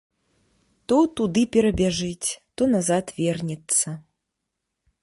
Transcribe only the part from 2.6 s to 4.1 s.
назад вернецца.